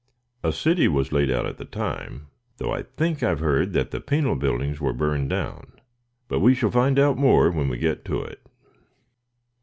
A 0.41 0.51
city 0.51 0.87
was 0.87 1.11
laid 1.11 1.29
out 1.29 1.45
at 1.45 1.57
the 1.59 1.63
time, 1.63 2.25
though 2.57 2.71
I 2.71 2.81
think 2.81 3.21
I 3.21 3.29
have 3.29 3.39
heard 3.39 3.73
that 3.73 3.91
the 3.91 4.01
penal 4.01 4.35
buildings 4.35 4.81
were 4.81 4.93
burned 4.93 5.29
down. 5.29 5.73
But 6.27 6.39
we 6.39 6.55
shall 6.55 6.71
find 6.71 6.97
out 6.97 7.19
more 7.19 7.51
when 7.51 7.69
we 7.69 7.77
get 7.77 8.03
to 8.05 8.23
it." 8.23 8.41